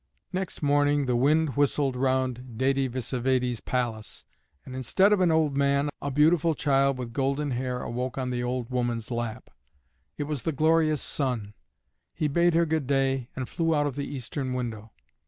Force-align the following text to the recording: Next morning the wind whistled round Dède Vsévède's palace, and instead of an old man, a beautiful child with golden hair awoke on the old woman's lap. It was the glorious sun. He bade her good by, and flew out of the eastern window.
Next 0.33 0.63
morning 0.63 1.05
the 1.05 1.15
wind 1.15 1.55
whistled 1.55 1.95
round 1.95 2.55
Dède 2.57 2.89
Vsévède's 2.89 3.59
palace, 3.59 4.23
and 4.65 4.75
instead 4.75 5.13
of 5.13 5.21
an 5.21 5.29
old 5.29 5.55
man, 5.55 5.91
a 6.01 6.09
beautiful 6.09 6.55
child 6.55 6.97
with 6.97 7.13
golden 7.13 7.51
hair 7.51 7.83
awoke 7.83 8.17
on 8.17 8.31
the 8.31 8.41
old 8.41 8.71
woman's 8.71 9.11
lap. 9.11 9.51
It 10.17 10.23
was 10.23 10.41
the 10.41 10.53
glorious 10.53 11.03
sun. 11.03 11.53
He 12.15 12.27
bade 12.27 12.55
her 12.55 12.65
good 12.65 12.87
by, 12.87 13.27
and 13.35 13.47
flew 13.47 13.75
out 13.75 13.85
of 13.85 13.95
the 13.95 14.07
eastern 14.07 14.53
window. 14.55 14.91